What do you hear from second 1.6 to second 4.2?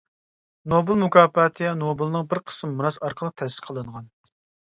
نوبېلنىڭ بىر قىسىم مىراسى ئارقىلىق تەسىس قىلىنغان.